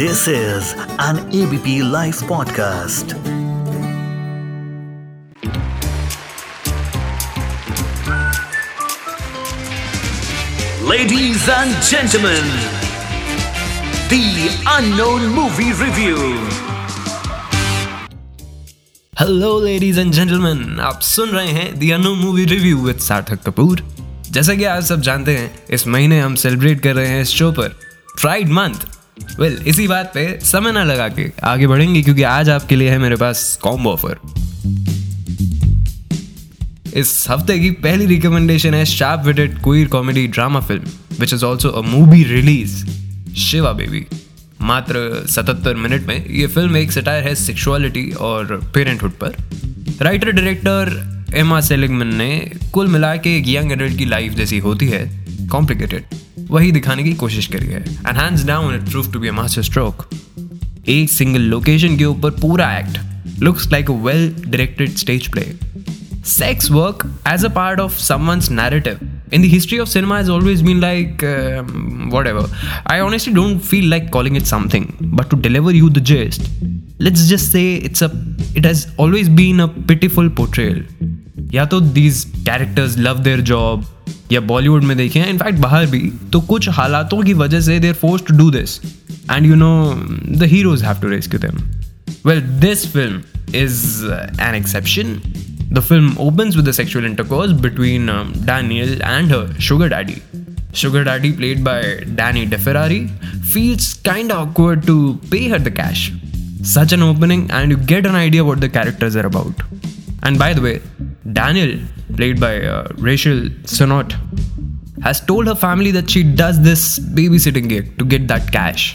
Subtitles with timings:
[0.00, 3.10] This is an ABP Life podcast.
[10.82, 12.46] Ladies and gentlemen,
[14.08, 14.22] the
[14.76, 16.16] unknown movie review.
[19.20, 23.82] Hello ladies and gentleman आप सुन रहे हैं दी अनो movie review with Sarthak Kapoor
[24.30, 27.50] जैसा कि आप सब जानते हैं इस महीने हम सेलिब्रेट कर रहे हैं इस शो
[27.52, 27.76] पर
[28.20, 28.89] प्राइड मंथ
[29.40, 32.90] वेल well, इसी बात पे समय ना लगा के आगे बढ़ेंगे क्योंकि आज आपके लिए
[32.90, 34.18] है मेरे पास कॉम्बो ऑफ़र
[36.94, 40.82] इस हफ़्ते की पहली रिकमेंडेशन है sharp witted queer comedy drama film
[41.20, 42.86] which is also a movie release
[43.36, 44.06] Shiva Baby
[44.60, 49.36] मात्र 77 मिनट में ये फ़िल्म एक सटायर है सेक्सुअलिटी और पेरेंटहुड पर.
[50.02, 54.86] राइटर डायरेक्टर एमा सेलिगमन ने कुल मिला के एक यंग एडल्ट की लाइफ जैसी होती
[54.86, 55.19] है।
[55.50, 56.18] कॉम्प्लिकेटेड
[56.50, 60.08] वही दिखाने की कोशिश करी है। And down it prove to be master stroke
[60.88, 65.52] एक सिंगल लोकेशन के ऊपर पूरा act looks like a well directed stage play
[66.26, 68.98] sex work as a part of someone's narrative
[69.32, 71.24] in the history of cinema is always been like
[72.26, 72.54] whatever
[72.86, 76.50] I honestly don't feel like calling it something but to deliver you the just
[77.00, 78.10] let's just say it's a
[78.56, 80.84] it has always been a pitiful portrayal
[81.54, 83.84] या तो these characters love their job
[84.32, 86.00] या बॉलीवुड में देखें in fact बाहर भी
[86.32, 88.78] तो कुछ हालातों की वजह से they're forced to do this
[89.30, 89.72] and you know
[90.38, 91.58] the heroes have to rescue them
[92.26, 93.20] well this film
[93.56, 94.04] is
[94.40, 95.20] an exception
[95.72, 98.06] the film opens with the sexual intercourse between
[98.46, 100.16] Daniel and sugar daddy
[100.76, 101.82] sugar daddy played by
[102.16, 103.06] Danny Deferrari
[103.52, 104.96] feels kind of to
[105.30, 106.10] pay her the cash
[106.74, 109.62] such an opening and you get an idea about the characters are about
[110.26, 110.80] and by the way
[111.28, 111.78] Daniel
[112.16, 113.40] played by uh, Rachel
[113.74, 114.14] Sonot,
[115.02, 118.86] has told her family that she does this babysitting gig to get that cash.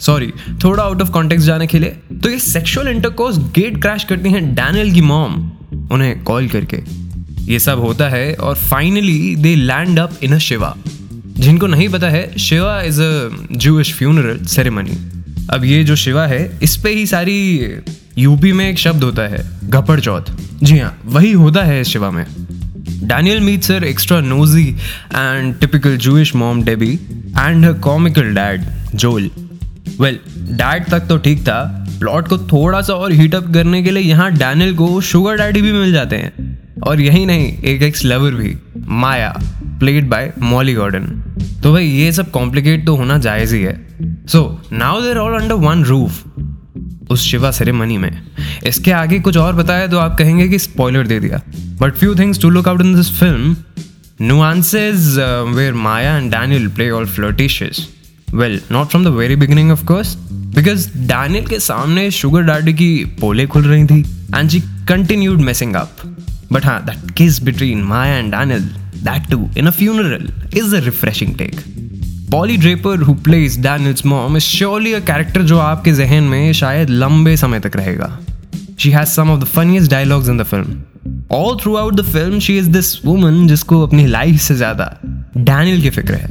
[0.00, 0.30] Sorry
[0.64, 4.54] थोड़ा out of context जाने के लिए तो ये sexual intercourse gate crash करती हैं
[4.54, 5.34] Daniel की mom
[5.92, 6.82] उन्हें कॉल करके।
[7.52, 10.74] ये सब होता है और finally they land up in a shiva
[11.38, 14.96] जिनको नहीं पता है shiva is a Jewish funeral ceremony
[15.50, 17.36] अब ये जो शिवा है इस पे ही सारी
[18.18, 20.30] यूपी में एक शब्द होता है घपड़ चौथ।
[20.62, 22.24] जी हाँ वही होता है इस शिवा में।
[23.02, 26.92] Daniel meets her extra nosy and typical Jewish mom Debbie
[27.38, 28.64] and her comical dad
[28.94, 29.30] Joel
[30.00, 30.18] well
[30.52, 31.62] dad तक तो ठीक था
[31.98, 35.72] प्लॉट को थोड़ा सा और हीटअप करने के लिए यहाँ डैनियल को शुगर डैडी भी
[35.72, 38.56] मिल जाते हैं। और यही नहीं, एक एक्स लवर भी
[38.88, 39.34] Maya
[39.80, 41.06] played by Molly Gordon
[41.62, 43.80] तो भाई, ये सब कॉम्प्लिकेट तो होना जायज़ ही है।
[44.26, 46.22] So now they're all under one roof
[47.10, 48.10] उस शिवा सेरेमनी में।
[48.66, 51.42] इसके आगे कुछ और बताया तो आप कहेंगे कि स्पॉइलर दे दिया।
[51.80, 53.56] But few things to look out in this film
[54.20, 57.80] uh, where Maya and Daniel play all flirtatious.
[58.32, 60.14] Well, not from the very beginning, of course,
[60.54, 62.88] because Daniel के सामने शुगर डैडी की
[63.20, 64.00] पोले खुल रही थी
[64.34, 66.02] and she continued messing up
[66.52, 68.64] but हाँ that kiss between Maya and Daniel
[69.08, 71.60] that too in a funeral is a refreshing take
[72.30, 76.90] Polly Draper who plays Daniel's mom is surely a character जो आपके जहन में शायद
[76.90, 78.18] लंबे समय तक रहेगा।
[78.78, 80.82] She has some of the funniest dialogues in the film
[81.32, 84.90] all throughout the film she is this woman जिसको अपनी लाइफ से ज़्यादा
[85.36, 86.28] डैनियल की फ़िक्र है।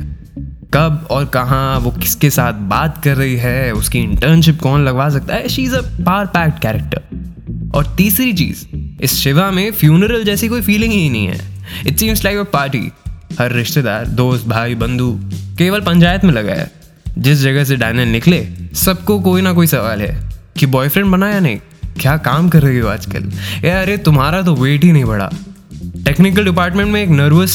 [0.74, 5.36] कब और कहाँ वो किसके साथ बात कर रही है, उसकी इंटर्नशिप कौन लगवा सकता
[5.36, 8.66] है she is a power packed character और तीसरी चीज़,
[9.04, 11.40] इस शिवा में फ्यूनरल जैसी कोई फीलिंग ही नहीं है।
[11.88, 12.90] It seems like a party
[13.40, 15.12] हर रिश्तेदार दोस्त भाई बंधु
[15.58, 16.72] केवल पंचायत में लगा है।
[17.18, 20.30] जिस जगह से डैनियल निकले सबको कोई ना कोई सवाल है
[20.60, 21.60] कि बॉयफ्रेंड बना या नहीं?
[22.00, 23.32] क्या काम कर रही हो आजकल?
[23.66, 25.30] या अरे तुम्हारा तो वेट ही नहीं बढ़ा।
[26.06, 27.52] टेक्निकल डिपार्टमेंट में एक नर्वस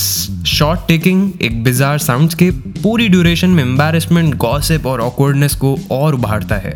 [0.46, 2.50] शॉट टेकिंग एक बिजार साउंड के
[2.82, 6.74] पूरी ड्यूरेशन में एम्बेरसमेंट गॉसिप और ऑकवर्डनेस को और उभारता है।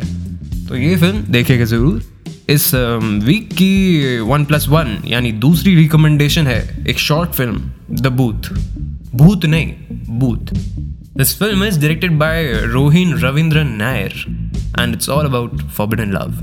[0.67, 2.03] तो ये फ़िल्म देखेगा ज़रूर।
[2.49, 8.07] इस वीक um, की वन प्लस वन यानी दूसरी रिकमेंडेशन है एक शॉर्ट फ़िल्म द
[8.07, 8.49] बूथ
[9.17, 9.73] भूत नहीं
[10.19, 10.53] booth
[11.17, 14.13] this film is directed by Rohin Ravindran Nair
[14.79, 16.39] and it's all about forbidden love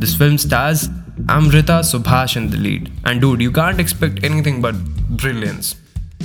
[0.00, 0.88] this film stars
[1.34, 2.84] Amrita Subhash in the lead.
[3.04, 4.76] And dude, you can't expect anything but
[5.22, 5.70] brilliance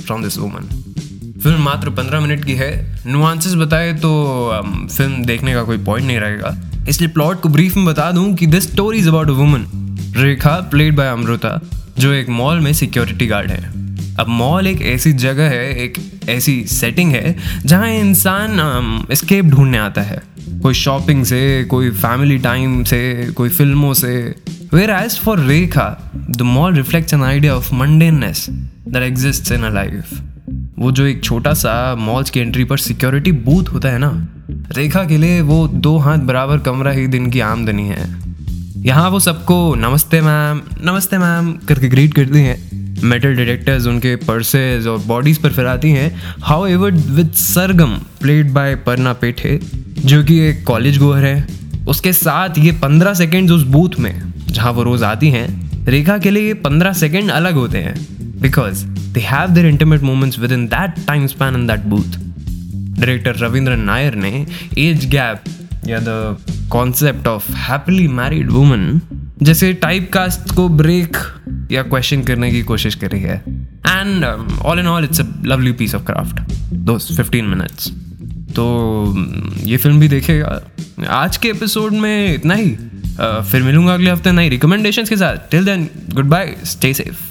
[0.06, 0.68] from this woman.
[1.42, 2.70] Film मात्र पंद्रह minute की है।
[3.06, 4.10] Nuances बताए तो
[4.96, 6.56] film um, देखने का कोई point नहीं रहेगा।
[6.88, 9.66] इसलिए प्लॉट को ब्रीफ में बता दूँ कि this story is about a woman
[10.16, 11.60] Rekha played by Amrita
[11.98, 13.62] जो एक मॉल में सिक्योरिटी गार्ड है।
[14.20, 20.02] अब मॉल एक ऐसी जगह है एक ऐसी सेटिंग है जहाँ इंसान स्केप ढूँढने आता
[20.02, 20.22] है।
[20.62, 24.34] कोई शॉपिंग से कोई फैमिली टाइम से कोई फ़िल्मों से।
[24.74, 25.86] Whereas for Rekha,
[26.38, 28.40] the mall reflects an idea of mundaneness
[28.88, 30.14] that exists in her life.
[30.78, 34.28] वो जो एक छोटा सा मॉल्स की एंट्री पर सिक्योरिटी बूथ होता है ना
[34.76, 38.08] रेखा के लिए वो दो हाथ बराबर कमरा ही दिन की आमदनी है।
[38.76, 44.86] यहाँ वो सबको नमस्ते मैम नमस्ते मैम करके ग्रीट करती हैं। मेटल डिटेक्टर्स उनके पर्सेज
[44.86, 46.10] और बॉडीज पर फिराती हैं।
[46.66, 49.58] However with Sargam played by Parna Pethe
[49.96, 51.46] जो कि एक कॉलेज गोअर है,
[51.88, 55.46] उसके साथ ये पंद्रह सेकेंड उस बूथ में, जहाँ वो रोज आती हैं,
[55.86, 57.94] रेखा के लिए ये पंद्रह सेकेंड अलग होते हैं
[58.40, 62.18] because they have their intimate moments within that time span in that booth
[62.98, 64.46] director Ravindra Nair ने
[64.78, 65.44] एज गैप
[65.88, 66.36] या the
[66.70, 69.00] concept of happily married woman
[69.42, 71.16] जैसे टाइप कास्ट को ब्रेक
[71.72, 73.36] या क्वेश्चन करने की कोशिश करी है.
[73.86, 76.40] And all in all it's a lovely piece of craft
[76.72, 77.90] though fifteen minutes
[78.56, 78.64] तो
[79.66, 80.60] ये फ़िल्म भी देखेगा
[81.10, 82.76] आज के एपिसोड में इतना ही.
[83.14, 85.36] Uh, फिर मिलूँगा अगले हफ़्ते नई रिकमेंडेशंस के साथ.
[85.50, 85.88] Till then
[86.28, 87.22] goodbye stay safe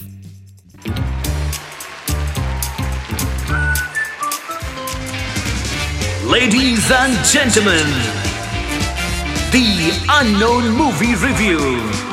[6.34, 7.92] Ladies and gentlemen,
[9.52, 9.68] the
[10.16, 12.13] Unknown Movie Review.